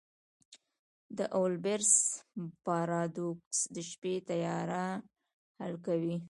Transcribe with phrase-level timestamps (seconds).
[1.17, 1.93] د اولبرس
[2.65, 4.85] پاراډوکس د شپې تیاره
[5.59, 6.15] حل کوي.